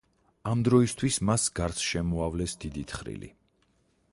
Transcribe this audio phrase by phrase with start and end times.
[0.51, 3.31] ამ დროისთვის მას გარს შემოავლეს დიდი თხრილი.